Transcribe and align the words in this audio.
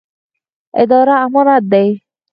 اداره 0.81 1.13
امانت 1.25 1.61
دی 1.71 1.87